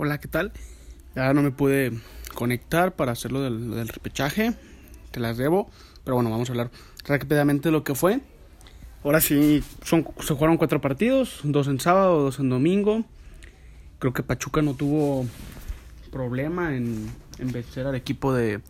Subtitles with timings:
[0.00, 0.52] Hola, ¿qué tal?
[1.16, 1.90] Ya no me pude
[2.32, 4.54] conectar para hacerlo del, repechaje,
[5.10, 5.68] te las debo,
[6.04, 6.70] pero bueno, vamos a hablar
[7.04, 8.20] rápidamente de lo que fue.
[9.02, 13.06] Ahora sí, son, se jugaron cuatro partidos, dos en sábado, dos en domingo.
[13.98, 15.26] Creo que Pachuca no tuvo
[16.12, 17.10] problema en,
[17.40, 18.60] en vencer al equipo de,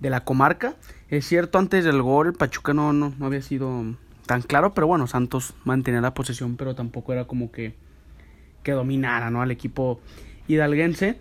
[0.00, 0.76] de la comarca.
[1.10, 3.84] Es cierto, antes del gol Pachuca no, no, no había sido
[4.24, 7.74] tan claro, pero bueno, Santos mantenía la posesión, pero tampoco era como que,
[8.62, 9.42] que dominara ¿no?
[9.42, 10.00] al equipo
[10.48, 11.20] hidalguense.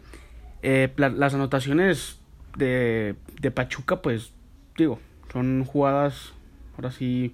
[0.64, 2.20] Eh, las anotaciones
[2.58, 4.34] de, de Pachuca, pues
[4.76, 5.00] digo,
[5.32, 6.34] son jugadas
[6.76, 7.34] ahora sí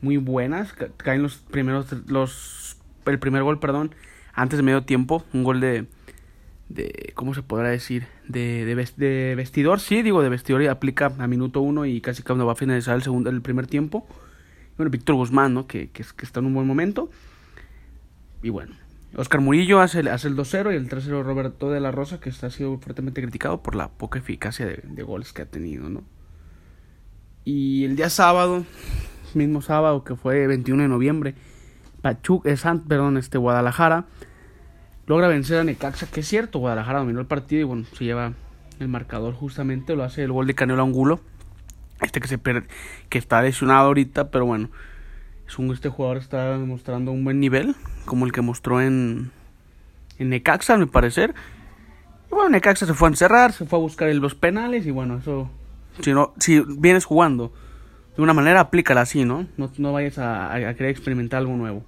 [0.00, 0.72] muy buenas.
[0.96, 3.94] Caen los primeros, los, el primer gol, perdón,
[4.32, 5.86] antes de medio tiempo, un gol de,
[6.68, 8.06] de ¿cómo se podrá decir?
[8.26, 12.46] De, de, vestidor, sí, digo de vestidor y aplica a minuto uno y casi cuando
[12.46, 14.06] va a finalizar el segundo, el primer tiempo.
[14.76, 15.66] Bueno, Víctor Guzmán, ¿no?
[15.66, 17.10] Que, que, que está en un buen momento.
[18.42, 18.74] Y bueno,
[19.16, 22.46] Oscar Murillo hace, hace el 2-0 y el 3-0 Roberto de la Rosa, que está,
[22.46, 26.02] ha sido fuertemente criticado por la poca eficacia de, de, goles que ha tenido, ¿no?
[27.44, 28.64] Y el día sábado,
[29.34, 31.34] mismo sábado que fue 21 de noviembre,
[32.00, 32.56] Pachuca, eh,
[32.88, 34.06] perdón, este Guadalajara
[35.06, 38.32] logra vencer a Necaxa, que es cierto, Guadalajara dominó el partido y bueno, se lleva
[38.80, 41.20] el marcador justamente, lo hace el gol de Canelo Angulo,
[42.00, 42.40] este que se
[43.08, 44.70] que está lesionado ahorita, pero bueno,
[45.72, 49.30] este jugador está mostrando un buen nivel, como el que mostró en,
[50.18, 51.34] en Necaxa, a mi parecer.
[52.30, 55.18] Y bueno, Necaxa se fue a encerrar, se fue a buscar los penales y bueno,
[55.18, 55.50] eso,
[56.00, 57.52] si, no, si vienes jugando
[58.16, 59.46] de una manera, aplícala así, ¿no?
[59.56, 61.84] No, no vayas a, a, querer experimentar algo nuevo.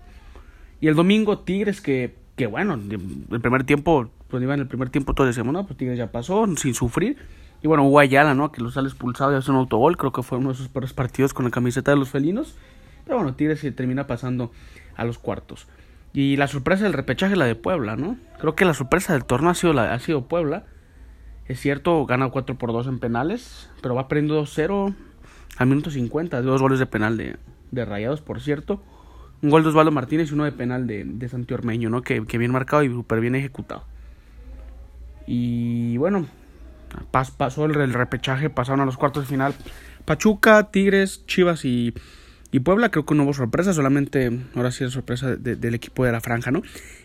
[0.80, 4.90] Y el domingo, Tigres, que, que bueno, el primer tiempo, pues iba en el primer
[4.90, 7.16] tiempo todos decíamos, no, pues Tigres ya pasó, sin sufrir.
[7.62, 8.52] Y bueno, hubo Ayala, ¿no?
[8.52, 10.92] Que lo sale expulsado y hace un autogol, creo que fue uno de esos peores
[10.92, 12.56] partidos con la camiseta de los felinos.
[13.04, 14.50] Pero bueno, Tigres se termina pasando
[14.96, 15.66] a los cuartos.
[16.12, 18.16] Y la sorpresa del repechaje la de Puebla, ¿no?
[18.38, 20.64] Creo que la sorpresa del torneo ha sido, la, ha sido Puebla.
[21.46, 24.94] Es cierto, gana 4 por 2 en penales, pero va perdiendo 2-0
[25.56, 26.40] al minuto 50.
[26.42, 27.36] Dos goles de penal de,
[27.72, 28.80] de Rayados, por cierto.
[29.42, 32.02] Un gol de Osvaldo Martínez y uno de penal de, de Santi Ormeño, ¿no?
[32.02, 33.84] Que, bien marcado y súper bien ejecutado.
[35.26, 36.26] Y bueno,
[37.10, 39.54] pas, pasó el repechaje, pasaron a los cuartos de final.
[40.04, 41.92] Pachuca, Tigres, Chivas y
[42.54, 46.04] y Puebla creo que no hubo sorpresa, solamente ahora sí es sorpresa de, del equipo
[46.04, 46.62] de la franja, ¿no?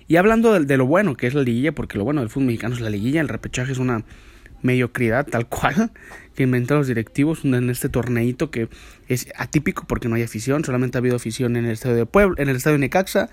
[0.08, 2.76] Y hablando de, lo bueno que es la liguilla, porque lo bueno del fútbol mexicano
[2.76, 4.04] es la liguilla, el repechaje es una
[4.62, 5.90] mediocridad tal cual
[6.36, 8.70] que inventaron los directivos en este torneito que
[9.08, 12.36] es atípico porque no hay afición, solamente ha habido afición en el estadio de Puebla,
[12.38, 13.32] en el estadio de Necaxa,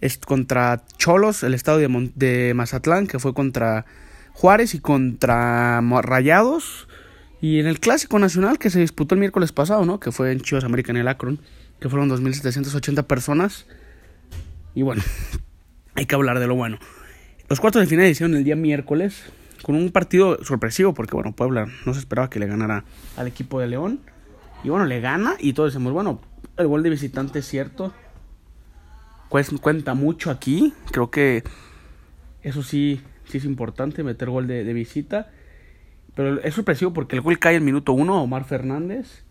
[0.00, 3.84] es contra Cholos, el estadio de Mazatlán, que fue contra
[4.32, 6.86] Juárez y contra Rayados
[7.42, 9.98] y en el Clásico Nacional que se disputó el miércoles pasado, ¿no?
[9.98, 11.40] Que fue en Chivas América en el Akron,
[11.80, 13.66] que fueron 2.780 personas.
[14.76, 15.02] Y bueno,
[15.96, 16.78] hay que hablar de lo bueno.
[17.48, 19.24] Los cuartos de final hicieron el día miércoles
[19.64, 22.84] con un partido sorpresivo porque, bueno, Puebla no se esperaba que le ganara
[23.16, 23.98] al equipo de León.
[24.62, 26.20] Y bueno, le gana y todos decimos, bueno,
[26.58, 27.92] el gol de visitante es cierto.
[29.30, 30.72] Pues cuenta mucho aquí.
[30.92, 31.42] Creo que
[32.42, 35.32] eso sí, sí es importante, meter gol de, de visita.
[36.14, 39.22] Pero es sorpresivo porque el gol cae en minuto uno, Omar Fernández.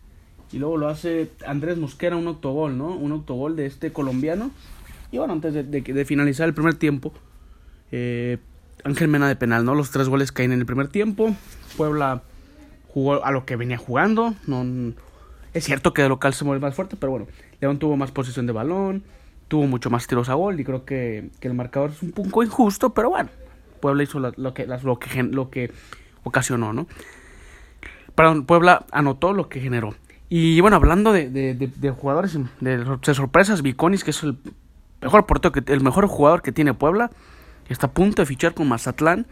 [0.52, 2.88] Y luego lo hace Andrés Mosquera, un autogol, ¿no?
[2.88, 4.50] Un autogol de este colombiano.
[5.10, 7.12] Y bueno, antes de, de, de finalizar el primer tiempo,
[7.90, 8.38] eh,
[8.84, 9.74] Ángel Mena de penal, ¿no?
[9.74, 11.34] Los tres goles caen en el primer tiempo.
[11.76, 12.22] Puebla
[12.88, 14.34] jugó a lo que venía jugando.
[14.46, 14.64] No,
[15.54, 17.26] es cierto que de local se mueve más fuerte, pero bueno,
[17.60, 19.02] León tuvo más posición de balón,
[19.48, 22.42] tuvo mucho más tiros a gol y creo que, que el marcador es un poco
[22.42, 23.28] injusto, pero bueno,
[23.80, 25.70] Puebla hizo lo, lo que, lo, que, lo que
[26.22, 26.86] ocasionó, ¿no?
[28.14, 29.94] Perdón, Puebla anotó lo que generó.
[30.28, 34.38] Y bueno, hablando de, de, de, jugadores de, de, sorpresas, Viconis, que es el
[35.02, 37.10] mejor portero, que, el mejor jugador que tiene Puebla,
[37.68, 39.26] está a punto de fichar con Mazatlán.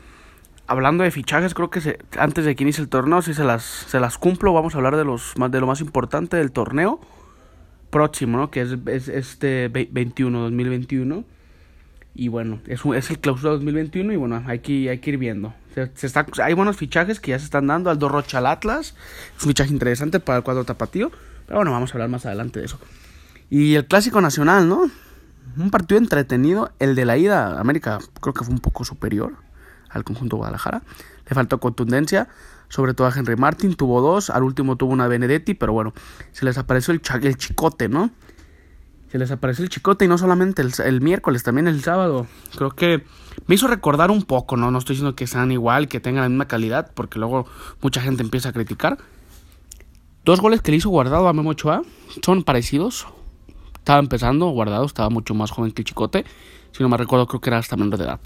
[0.66, 3.62] Hablando de fichajes, creo que se, antes de que inicie el torneo, si se las,
[3.62, 7.00] se las cumplo, vamos a hablar de, los, de lo más importante del torneo
[7.90, 8.50] próximo, ¿no?
[8.50, 11.24] Que es, es este 21, 2021.
[12.14, 15.54] Y bueno, es, es el clausura 2021 y bueno, hay que, hay que ir viendo.
[15.74, 17.90] Se, se hay buenos fichajes que ya se están dando.
[17.90, 18.94] Aldo Rocha al Atlas.
[19.40, 21.10] Un fichaje interesante para el cuadro tapatío.
[21.46, 22.78] Pero bueno, vamos a hablar más adelante de eso.
[23.48, 24.90] Y el clásico nacional, ¿no?
[25.56, 26.72] Un partido entretenido.
[26.78, 29.34] El de la ida a América creo que fue un poco superior
[29.88, 30.82] al conjunto Guadalajara.
[31.28, 32.28] Le faltó contundencia.
[32.68, 33.74] Sobre todo a Henry Martin.
[33.74, 34.30] Tuvo dos.
[34.30, 35.54] Al último tuvo una Benedetti.
[35.54, 35.92] Pero bueno,
[36.32, 38.10] se les apareció el, el chicote, ¿no?
[39.10, 42.26] Se les apareció el chicote y no solamente el, el, miércoles, también el sábado.
[42.56, 43.04] Creo que
[43.46, 44.70] me hizo recordar un poco, ¿no?
[44.70, 47.46] No estoy diciendo que sean igual, que tengan la misma calidad, porque luego
[47.80, 48.98] mucha gente empieza a criticar.
[50.24, 51.82] Dos goles que le hizo guardado a Memo Ochoa
[52.22, 53.06] son parecidos.
[53.74, 56.24] Estaba empezando, guardado, estaba mucho más joven que el chicote.
[56.72, 58.20] Si no me recuerdo, creo que era hasta menor de edad.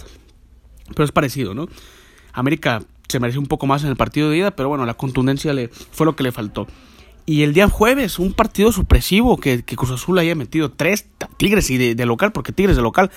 [0.88, 1.66] Pero es parecido, ¿no?
[2.32, 5.52] América se mereció un poco más en el partido de ida, pero bueno, la contundencia
[5.54, 6.66] le, fue lo que le faltó.
[7.26, 11.06] Y el día jueves, un partido supresivo que, Cruz Azul haya metido tres
[11.38, 13.10] Tigres y de, local, porque Tigres de local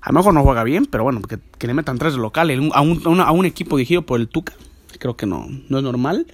[0.00, 2.50] a lo mejor no juega bien, pero bueno, que, que le metan tres de local
[2.72, 4.54] a un, equipo dirigido por el Tuca,
[4.98, 6.26] creo que no, no es normal.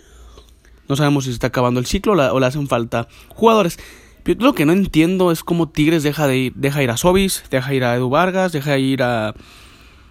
[0.89, 3.79] No sabemos si se está acabando el ciclo o le hacen falta jugadores.
[4.25, 7.45] Yo lo que no entiendo es cómo Tigres deja de ir, deja ir a Sobis,
[7.51, 9.35] deja ir a Edu Vargas, deja ir a,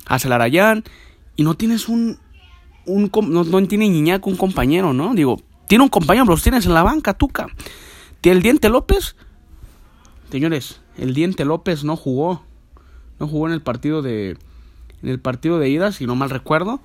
[0.05, 0.83] a Celarayán
[1.35, 2.17] y no tienes un,
[2.85, 3.87] un no, no tiene
[4.23, 5.13] un compañero, ¿no?
[5.13, 7.47] Digo, tiene un compañero, los tienes en la banca, Tuca.
[8.21, 9.15] El Diente López,
[10.31, 12.43] señores, el Diente López no jugó,
[13.19, 14.37] no jugó en el partido de,
[15.01, 16.79] en el partido de ida, si no mal recuerdo.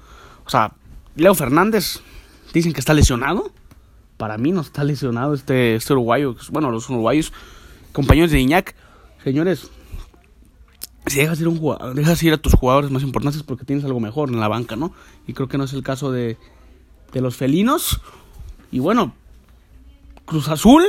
[0.44, 0.72] O sea,
[1.14, 2.00] Leo Fernández,
[2.52, 3.52] dicen que está lesionado.
[4.16, 6.34] Para mí no está lesionado este, este uruguayo.
[6.50, 7.32] Bueno, los uruguayos,
[7.92, 8.74] compañeros de Iñak.
[9.22, 9.70] Señores,
[11.06, 14.00] si dejas ir, un jugador, dejas ir a tus jugadores más importantes porque tienes algo
[14.00, 14.92] mejor en la banca, ¿no?
[15.26, 16.36] Y creo que no es el caso de,
[17.12, 18.00] de los felinos.
[18.70, 19.14] Y bueno,
[20.24, 20.82] Cruz Azul,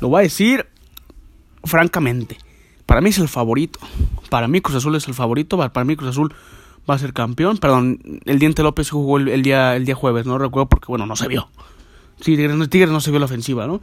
[0.00, 0.66] lo voy a decir
[1.64, 2.38] francamente.
[2.86, 3.78] Para mí es el favorito.
[4.30, 5.56] Para mí Cruz Azul es el favorito.
[5.56, 6.34] Para mí Cruz Azul
[6.88, 7.58] va a ser campeón.
[7.58, 11.16] Perdón, el Diente López jugó el, día, el día jueves, no recuerdo porque, bueno, no
[11.16, 11.48] se vio.
[12.20, 13.80] Sí, Tigres, no se vio la ofensiva, ¿no?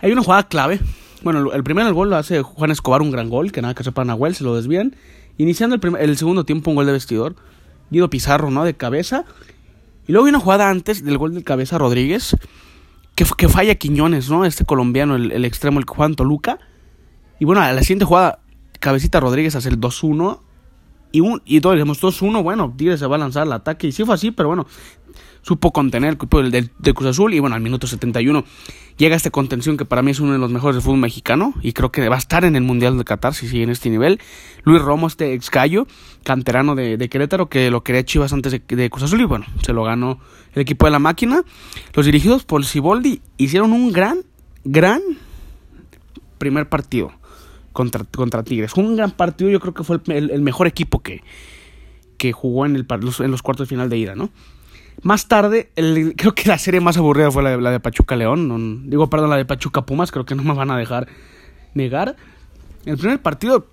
[0.00, 0.80] Hay una jugada clave.
[1.22, 4.04] Bueno, el primer gol lo hace Juan Escobar, un gran gol, que nada que sepa
[4.04, 4.96] Nahuel, se lo desvían.
[5.38, 7.36] Iniciando el, el segundo tiempo, un gol de vestidor.
[7.90, 8.64] Guido Pizarro, ¿no?
[8.64, 9.24] De cabeza.
[10.10, 12.36] Y luego hay una jugada antes del gol de cabeza Rodríguez,
[13.14, 14.44] que, que falla Quiñones, ¿no?
[14.44, 16.58] Este colombiano, el, el extremo, el Juan Toluca.
[17.38, 18.40] Y bueno, a la siguiente jugada,
[18.80, 20.40] Cabecita Rodríguez hace el 2-1
[21.12, 23.86] y, un, y todos dijimos 2-1, bueno, Tigres se va a lanzar al ataque.
[23.86, 24.66] Y sí fue así, pero bueno,
[25.42, 27.34] supo contener el equipo del, Cruz Azul.
[27.34, 28.44] Y bueno, al minuto 71
[28.96, 31.54] llega esta contención que para mí es uno de los mejores del fútbol mexicano.
[31.62, 33.90] Y creo que va a estar en el Mundial de Qatar si sigue en este
[33.90, 34.20] nivel.
[34.64, 35.86] Luis Romo, este ex gallo,
[36.24, 39.20] canterano de, Querétaro, que lo quería Chivas antes de, de, Cruz Azul.
[39.20, 40.18] Y bueno, se lo ganó
[40.54, 41.42] el equipo de la máquina.
[41.94, 44.18] Los dirigidos por Siboldi hicieron un gran,
[44.64, 45.00] gran
[46.38, 47.12] primer partido
[47.72, 48.74] contra, contra Tigres.
[48.74, 51.22] un gran partido, yo creo que fue el, mejor equipo que,
[52.16, 54.30] que jugó en, el, en los cuartos de final de ida, ¿no?
[55.02, 55.70] Más tarde,
[56.16, 58.90] creo que la serie más aburrida fue la de, Pachuca León.
[58.90, 61.08] digo, perdón, la de Pachuca Pumas, creo que no me van a dejar
[61.74, 62.16] negar.
[62.84, 63.66] El primer partido,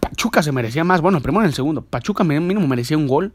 [0.00, 1.00] Pachuca se merecía más.
[1.00, 1.82] Bueno, primero y el segundo.
[1.82, 3.32] Pachuca mínimo merecía un gol.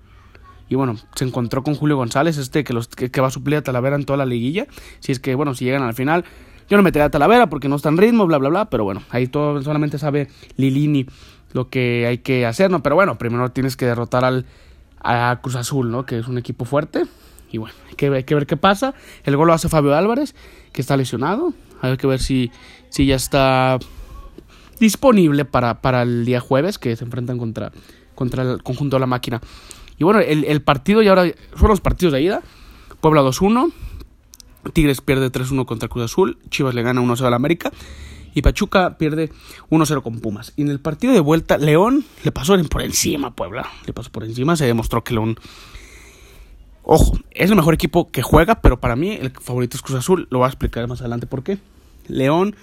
[0.70, 3.62] Y bueno, se encontró con Julio González, este que, los, que va a suplir a
[3.62, 4.68] Talavera en toda la liguilla.
[5.00, 6.26] Si es que, bueno, si llegan al final.
[6.70, 8.70] Yo no metería a Talavera porque no está en ritmo, bla, bla, bla.
[8.70, 10.28] Pero bueno, ahí todo solamente sabe
[10.58, 11.06] Lilini
[11.54, 12.84] lo que hay que hacer, ¿no?
[12.84, 14.46] Pero bueno, primero tienes que derrotar al,
[15.08, 16.06] a Cruz Azul, ¿no?
[16.06, 17.06] Que es un equipo fuerte.
[17.50, 18.94] Y bueno, hay que, ver qué pasa.
[19.24, 20.36] El gol lo hace Fabio Álvarez,
[20.74, 21.54] que está lesionado.
[21.82, 22.52] Hay que ver si,
[22.90, 23.80] si ya está
[24.80, 27.72] disponible para, para el día jueves, que se enfrentan contra,
[28.16, 29.42] contra el conjunto de la máquina.
[29.98, 31.24] Y bueno, el, el partido y ahora
[31.58, 32.42] son los partidos de ida.
[33.00, 33.72] Puebla 2-1,
[34.74, 37.72] Tigres pierde 3-1 contra Cruz Azul, Chivas le gana 1-0 al América
[38.38, 39.32] y Pachuca pierde
[39.72, 40.54] 1-0 con Pumas.
[40.56, 44.24] Y en el partido de vuelta, León le pasó por encima Puebla, le pasó por
[44.24, 45.40] encima, se demostró que León...
[46.84, 50.28] Ojo, es el mejor equipo que juega, pero para mí el favorito es Cruz Azul,
[50.30, 51.58] lo voy a explicar más adelante por qué.
[52.08, 52.56] León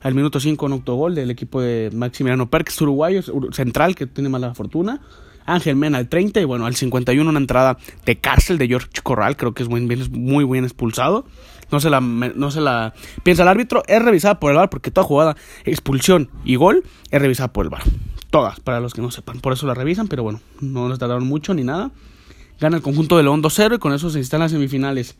[0.00, 3.20] al minuto 5 un autogol del equipo de Maximiliano Perks, uruguayo,
[3.52, 5.02] central, que tiene mala fortuna.
[5.44, 9.36] Ángel Mena al 30 y bueno, al 51 una entrada de cárcel de George Corral,
[9.36, 11.26] creo que es muy bien, muy bien expulsado.
[11.70, 14.90] No se la, no se la piensa el árbitro, es revisada por el VAR porque
[14.90, 17.82] toda jugada, expulsión y gol es revisada por el VAR.
[18.30, 19.40] Todas, para los que no sepan.
[19.40, 21.90] Por eso la revisan, pero bueno, no les tardaron mucho ni nada.
[22.60, 25.16] Gana el conjunto de León 2-0 y con eso se instalan las semifinales.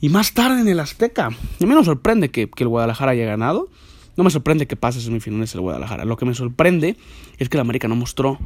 [0.00, 1.26] Y más tarde en el Azteca.
[1.26, 3.68] A mí me sorprende que, que el Guadalajara haya ganado.
[4.16, 6.04] No me sorprende que pase semifinales el Guadalajara.
[6.04, 6.96] Lo que me sorprende
[7.38, 8.38] es que el América no mostró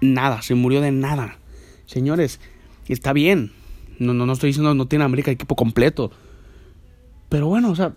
[0.00, 1.38] nada, se murió de nada.
[1.86, 2.40] Señores,
[2.88, 3.52] está bien.
[3.98, 6.12] No, no, no estoy diciendo no tiene América equipo completo.
[7.28, 7.92] Pero bueno, o sea,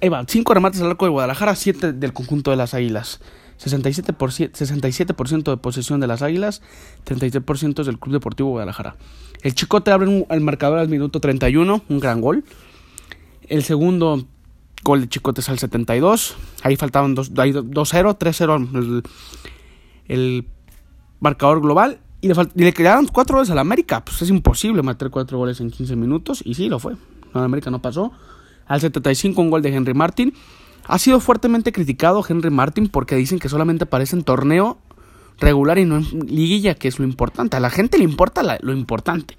[0.00, 3.20] ahí va, 5 remates al arco de Guadalajara, 7 del conjunto de las Águilas.
[3.58, 5.14] 67%, 67
[5.50, 6.60] de posesión de las Águilas,
[7.06, 8.96] 33% es del Club Deportivo Guadalajara.
[9.42, 12.44] El Chicote abre el marcador al minuto 31, un gran gol.
[13.48, 14.26] El segundo
[14.82, 16.36] gol de Chicote es al 72.
[16.62, 19.02] Ahí faltaban 2-0, 3-0
[20.08, 20.46] el,
[21.20, 24.04] marcador global y le, y le quedaron cuatro goles al América.
[24.04, 26.96] Pues es imposible meter cuatro goles en 15 minutos y sí lo fue.
[27.32, 28.12] No, América no pasó.
[28.66, 30.34] Al 75 un gol de Henry Martin.
[30.86, 34.78] Ha sido fuertemente criticado Henry Martin porque dicen que solamente aparece en torneo
[35.38, 37.56] regular y no en liguilla, que es lo importante.
[37.56, 39.36] A la gente le importa lo importante.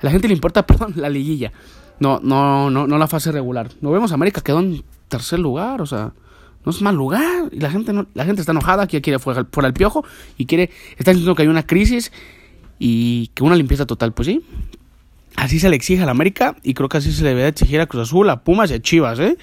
[0.00, 1.52] A la gente le importa, perdón, la liguilla.
[1.98, 3.68] No, no, no, no la fase regular.
[3.80, 6.12] No vemos América quedó en tercer lugar, o sea,
[6.64, 7.48] No es mal lugar.
[7.52, 10.04] Y la gente, no, la gente está enojada, que quiere fuera, fuera el piojo
[10.38, 12.10] y quiere, está diciendo que hay una crisis
[12.78, 14.12] y que una limpieza total.
[14.12, 14.42] Pues sí,
[15.40, 17.80] así se le exige a la América y creo que así se le debe exigir
[17.80, 19.38] a Cruz Azul, a Pumas y a Chivas, ¿eh?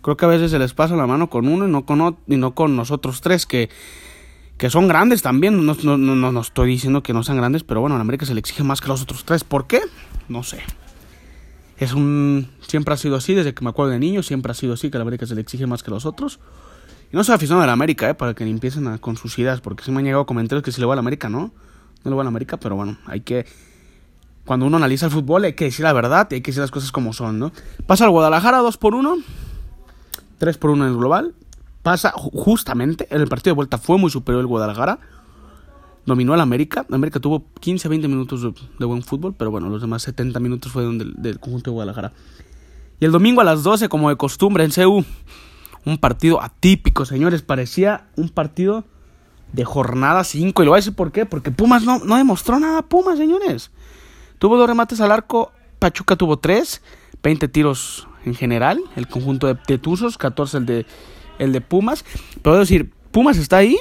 [0.00, 2.36] Creo que a veces se les pasa la mano con uno y no con, y
[2.36, 3.68] no con nosotros tres, que,
[4.56, 5.64] que son grandes también.
[5.64, 8.26] No, no, no, no estoy diciendo que no sean grandes, pero bueno, a la América
[8.26, 9.44] se le exige más que a los otros tres.
[9.44, 9.80] ¿Por qué?
[10.28, 10.60] No sé.
[11.78, 12.48] Es un.
[12.66, 14.96] Siempre ha sido así, desde que me acuerdo de niño, siempre ha sido así, que
[14.96, 16.40] a la América se le exige más que a los otros.
[17.12, 18.14] Y no soy aficionado a la América, ¿eh?
[18.14, 20.80] Para que empiecen a, con sus ideas, porque sí me han llegado comentarios que si
[20.80, 21.52] le va a la América, ¿no?
[22.02, 23.46] No le va a la América, pero bueno, hay que
[24.44, 26.70] cuando uno analiza el fútbol hay que decir la verdad y hay que decir las
[26.70, 27.52] cosas como son, ¿no?
[27.86, 29.18] Pasa al Guadalajara 2 por 1,
[30.38, 31.34] 3 por 1 en el global.
[31.82, 34.98] Pasa justamente, en el partido de vuelta fue muy superior el Guadalajara.
[36.04, 36.84] Dominó al América.
[36.90, 38.42] América tuvo 15 20 minutos
[38.78, 42.12] de, buen fútbol, pero bueno, los demás 70 minutos fueron del, del, conjunto de Guadalajara.
[42.98, 45.04] Y el domingo a las 12, como de costumbre en CU,
[45.84, 47.42] un partido atípico, señores.
[47.42, 48.84] Parecía un partido
[49.52, 50.62] de jornada 5.
[50.62, 51.26] Y lo voy a decir por qué.
[51.26, 53.70] Porque Pumas no, no demostró nada, Pumas, señores.
[54.42, 56.82] Tuvo dos remates al arco, Pachuca tuvo tres,
[57.22, 60.86] 20 tiros en general, el conjunto de, Tetuzos, 14 el de,
[61.38, 62.04] el de Pumas.
[62.42, 63.78] Puedo decir, Pumas está ahí,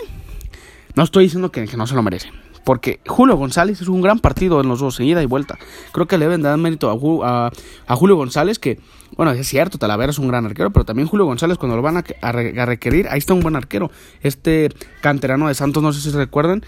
[0.93, 2.31] no estoy diciendo que, no se lo merece.
[2.63, 5.57] Porque Julio González es un gran partido en los dos, en ida y vuelta.
[5.93, 6.91] Creo que le deben dar mérito
[7.25, 7.51] a,
[7.87, 8.79] a, Julio González, que,
[9.17, 11.97] bueno, es cierto, Talavera es un gran arquero, pero también Julio González, cuando lo van
[11.97, 12.31] a, a,
[12.67, 13.89] requerir, ahí está un buen arquero.
[14.21, 14.69] Este
[15.01, 16.63] canterano de Santos, no sé si se recuerdan,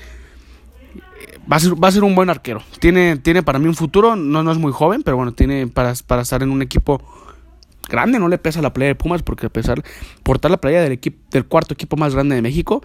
[1.51, 2.61] va a ser, a un buen arquero.
[2.79, 5.93] Tiene, tiene para mí un futuro, no, no es muy joven, pero bueno, tiene para,
[6.07, 7.01] para estar en un equipo
[7.89, 9.83] grande, no le pesa la playa de Pumas, porque pesar,
[10.23, 12.83] portar la playa del, equipo, del cuarto equipo más grande de México,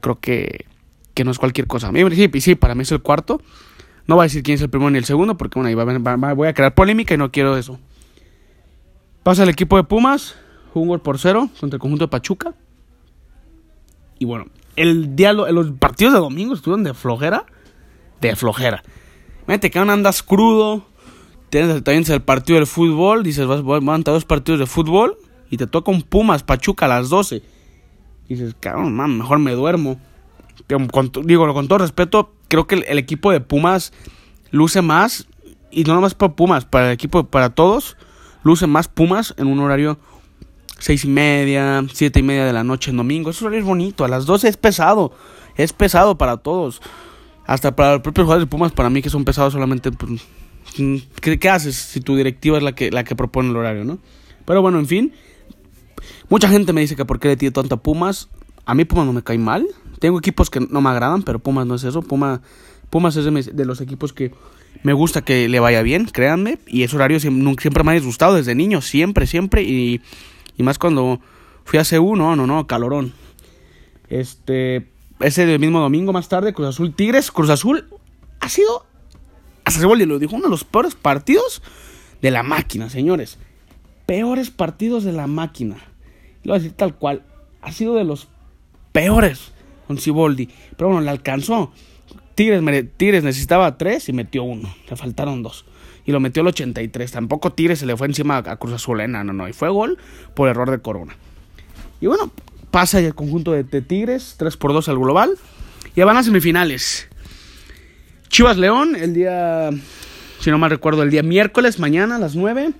[0.00, 0.66] creo que,
[1.14, 1.90] que no es cualquier cosa.
[1.92, 3.40] Sí, sí, para mí es el cuarto.
[4.06, 6.34] No voy a decir quién es el primero ni el segundo, porque bueno, ahí va,
[6.34, 7.78] voy a crear polémica y no quiero eso.
[9.24, 10.36] Pasa el equipo de Pumas,
[10.74, 12.54] un gol por cero contra el conjunto de Pachuca.
[14.18, 17.46] Y bueno, el diálogo, los partidos de domingo estuvieron de flojera
[18.20, 18.82] de flojera.
[19.40, 20.86] Imagínate que andas crudo,
[21.50, 25.18] tienes también el partido del fútbol, dices, vas, a a dos partidos de fútbol
[25.50, 27.42] y te toca un Pumas Pachuca a las 12.
[28.28, 30.00] Y dices, cabrón, mejor me duermo.
[31.24, 33.92] digo, con todo respeto, creo que el, equipo de Pumas
[34.50, 35.28] luce más,
[35.70, 37.96] y no nomás para Pumas, para el equipo, para todos,
[38.42, 39.98] luce más Pumas en un horario
[40.78, 43.30] seis y media, siete y media de la noche en domingo.
[43.30, 45.12] Eso es bonito, a las 12 es pesado,
[45.56, 46.80] es pesado para todos.
[47.46, 50.22] Hasta para los propios jugadores de Pumas, para mí que son pesados solamente, pues,
[51.20, 53.98] ¿qué, haces si tu directiva es la que, la que propone el horario, no?
[54.44, 55.12] Pero bueno, en fin.
[56.28, 58.28] Mucha gente me dice que por qué le tiro tanto a Pumas.
[58.64, 59.66] A mí Pumas no me cae mal.
[60.00, 62.02] Tengo equipos que no me agradan, pero Pumas no es eso.
[62.02, 63.24] Pumas es
[63.56, 64.32] de, los equipos que
[64.82, 66.58] me gusta que le vaya bien, créanme.
[66.66, 69.62] Y ese horario siempre, me ha disgustado desde niño, siempre, siempre.
[69.62, 70.00] Y,
[70.56, 71.20] y más cuando
[71.64, 73.12] fui a CU, no, no, no, calorón.
[74.08, 74.88] Este,
[75.20, 77.30] ese mismo domingo más tarde, Cruz Azul Tigres.
[77.30, 77.88] Cruz Azul
[78.40, 78.84] ha sido,
[79.64, 81.62] hasta se lo dijo, uno de los peores partidos
[82.22, 83.38] de la máquina, señores.
[84.06, 85.76] Peores partidos de la máquina.
[86.42, 87.22] Lo voy a decir tal cual.
[87.60, 88.28] Ha sido de los
[88.92, 89.52] peores
[89.86, 90.48] con Ciboldi.
[90.76, 91.72] Pero bueno, le alcanzó.
[92.34, 92.62] Tigres,
[92.96, 94.72] Tigres necesitaba tres y metió uno.
[94.88, 95.64] Le faltaron dos.
[96.04, 97.10] Y lo metió el 83.
[97.10, 99.00] Tampoco Tigres se le fue encima a Cruz Azul.
[99.00, 99.08] ¿eh?
[99.08, 99.48] No, no, no.
[99.48, 99.98] Y fue gol
[100.34, 101.16] por error de Corona.
[102.00, 102.30] Y bueno,
[102.70, 105.30] pasa el conjunto de, Tigres, 3 por 2 al global.
[105.94, 107.08] Y van a semifinales.
[108.28, 109.70] Chivas León, el día,
[110.40, 112.72] si no mal recuerdo, el día miércoles, mañana a las 9.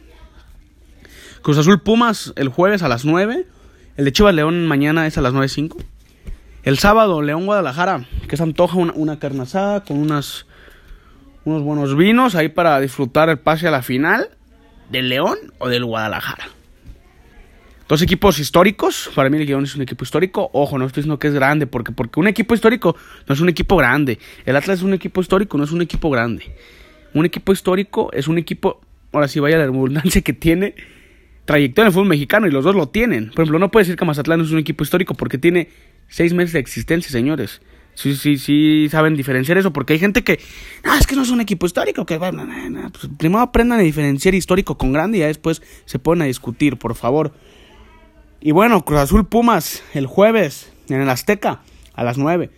[1.43, 3.47] Cruz Azul Pumas el jueves a las 9.
[3.97, 5.77] El de Chivas León mañana es a las 9.05.
[6.65, 10.47] El sábado, León Guadalajara, que se antoja una, una con unas,
[11.45, 14.31] unos buenos vinos ahí para disfrutar el pase a la final
[14.91, 16.56] del León o del Guadalajara.
[17.89, 19.11] Dos equipos históricos.
[19.15, 20.51] Para mí el León es un equipo histórico.
[20.53, 22.97] Ojo, no estoy diciendo que es grande, porque, porque un equipo histórico
[23.29, 24.19] no es un equipo grande.
[24.45, 26.45] El Atlas es un equipo histórico, no es un equipo grande.
[27.15, 28.81] Un equipo histórico es un equipo,
[29.13, 30.75] ahora sí vaya la redundancia, que tiene
[31.45, 33.31] trayectoria en el fútbol mexicano y los dos lo tienen.
[33.31, 35.69] Por ejemplo, no puede decir que Mazatlán es un equipo histórico porque tiene
[36.09, 37.63] seis meses de existencia, señores.
[37.95, 40.41] Sí, sí, sí, saben diferenciar eso, porque hay gente que,
[40.85, 42.47] no, es que no es un equipo histórico, que bueno,
[42.93, 46.95] pues primero aprendan a diferenciar histórico con grande y después se ponen a discutir, por
[46.97, 47.33] favor.
[48.41, 51.63] Y bueno, Cruz Azul Pumas el jueves en el Azteca
[51.95, 52.51] a las 9.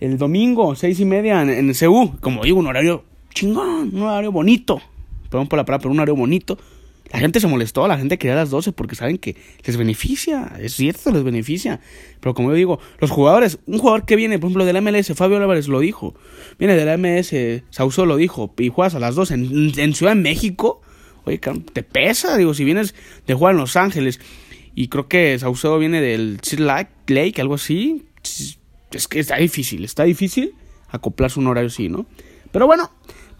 [0.00, 2.16] El domingo, seis y media en, el CU.
[2.20, 3.04] Como digo, un horario
[3.34, 4.80] chingón, un horario bonito.
[5.30, 6.58] Perdón por la palabra, pero un horario bonito.
[7.12, 10.52] La gente se molestó, la gente quería a las 12 porque saben que les beneficia,
[10.60, 11.80] es cierto, les beneficia.
[12.20, 15.12] Pero como yo digo, los jugadores, un jugador que viene, por ejemplo, de la MLS,
[15.14, 16.14] Fabio Álvarez lo dijo,
[16.58, 20.16] viene de la MS, Sauso lo dijo, y juegas a las 12 en, en Ciudad
[20.16, 20.82] de México,
[21.24, 21.38] oye,
[21.72, 22.94] te pesa, digo, si vienes
[23.26, 24.20] de jugar en Los Ángeles
[24.78, 28.04] Y creo que Saucedo viene del Lake, Lake, algo así.
[28.90, 30.54] Es que está difícil, está difícil
[30.90, 32.04] acoplarse un horario así, ¿no?
[32.52, 32.90] Pero bueno,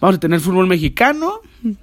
[0.01, 1.41] vamos a tener fútbol mexicano,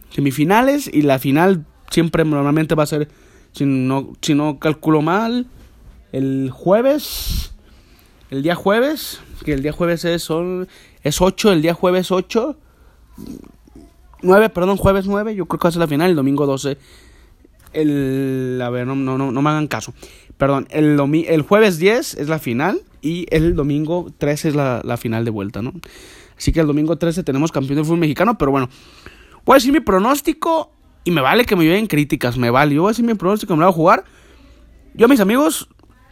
[0.09, 3.09] semifinales y la final siempre normalmente va a ser,
[3.51, 5.45] si no, si no calculo mal,
[6.11, 7.53] el jueves,
[8.31, 10.67] el día jueves, que el día jueves es, son,
[11.03, 12.57] es 8, el día jueves 8,
[14.23, 16.79] 9, perdón, jueves 9, yo creo que va a ser la final, el domingo 12,
[17.73, 19.93] el, a ver, no, no, no, no me hagan caso,
[20.37, 24.97] perdón, el, el jueves 10 es la final y el domingo 13 es la, la
[24.97, 25.73] final de vuelta, ¿no?
[26.37, 28.69] Así que el domingo 13 tenemos campeón de fútbol mexicano, pero bueno,
[29.45, 30.71] voy a decir mi pronóstico
[31.03, 32.75] y me vale que me lleven críticas, me vale.
[32.75, 34.03] Yo voy a decir mi pronóstico, me lo voy a jugar.
[34.93, 35.69] Yo a mis amigos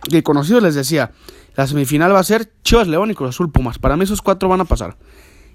[0.09, 1.11] y conocidos les decía,
[1.55, 3.79] la semifinal va a ser Chivas León y Cruz Azul Pumas.
[3.79, 4.97] Para mí esos cuatro van a pasar.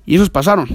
[0.04, 0.68] Y esos pasaron.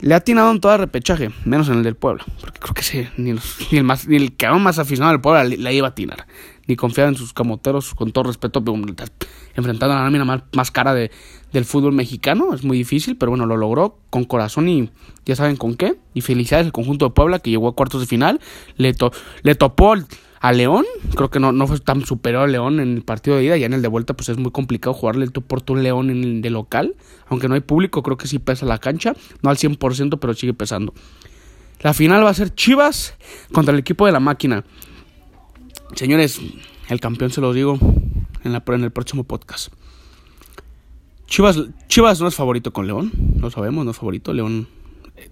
[0.00, 2.24] Le ha atinado en todo repechaje, menos en el del Puebla.
[2.40, 5.74] Porque creo que sí, ni, el, más, ni el que más aficionado del Puebla le,
[5.74, 6.26] iba a atinar.
[6.66, 8.62] Ni confiaba en sus camoteros, con todo respeto,
[9.54, 11.10] enfrentando a la lámina más, cara de,
[11.52, 12.54] del fútbol mexicano.
[12.54, 14.90] Es muy difícil, pero bueno, lo logró con corazón y
[15.24, 15.98] ya saben con qué.
[16.14, 18.40] Y felicidades al conjunto de Puebla que llegó a cuartos de final.
[18.76, 18.94] Le,
[19.42, 19.94] le topó
[20.40, 20.84] a León.
[21.14, 23.56] Creo que no, no fue tan superior a León en el partido de ida.
[23.56, 26.10] Ya en el de vuelta, pues es muy complicado jugarle el tú por tu León
[26.10, 26.96] en el de local.
[27.28, 29.14] Aunque no hay público, creo que sí pesa la cancha.
[29.42, 30.94] No al 100%, pero sigue pesando.
[31.80, 33.14] La final va a ser Chivas
[33.52, 34.64] contra el equipo de la máquina.
[35.94, 36.40] Señores,
[36.88, 37.78] el campeón se los digo
[38.44, 39.72] en, la, en el próximo podcast.
[41.26, 44.32] Chivas, Chivas no es favorito con León, lo sabemos, no es favorito.
[44.32, 44.66] León,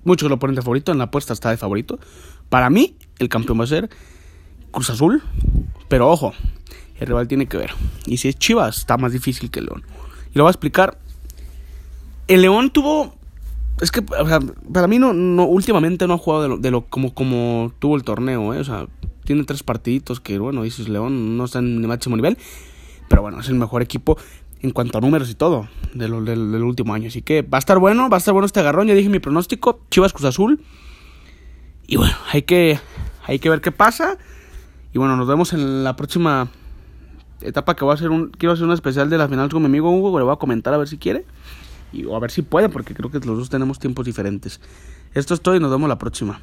[0.05, 1.99] muchos lo ponen de favorito, en la apuesta está de favorito.
[2.49, 3.91] Para mí, el campeón va a ser
[4.77, 5.23] Cruz Azul,
[5.89, 6.35] pero ojo,
[7.01, 7.71] el rival tiene que ver.
[8.05, 9.83] Y si es Chivas, está más difícil que León.
[10.35, 10.99] Y lo voy a explicar.
[12.29, 13.15] El León tuvo.
[13.81, 18.53] Es que, para mí no, no últimamente no ha jugado como, como tuvo el torneo,
[18.53, 18.59] ¿eh?
[18.59, 18.87] O sea,
[19.25, 22.37] tiene tres partiditos que, bueno, dices León no está en el máximo nivel.
[23.09, 24.19] Pero bueno, es el mejor equipo
[24.61, 27.09] en cuanto a números y todo del, último año.
[27.09, 28.89] Así que va a estar bueno, va a estar bueno este agarrón.
[28.89, 30.61] Ya dije mi pronóstico, Chivas Cruz Azul.
[31.87, 32.79] Y bueno, hay que,
[33.25, 34.19] hay que ver qué pasa.
[34.97, 36.49] Y bueno, nos vemos en la próxima
[37.43, 39.67] etapa que voy a hacer un quiero hacer un especial de las finales con mi
[39.67, 41.27] amigo Hugo, le voy a comentar a ver si quiere
[41.93, 44.59] y o a ver si puede porque creo que los dos tenemos tiempos diferentes.
[45.13, 46.41] Esto es todo y nos vemos la próxima.